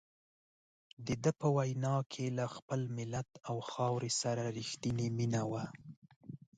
[1.07, 5.63] دده په وینا کې له خپل ملت او خاورې سره رښتیني مینه وه.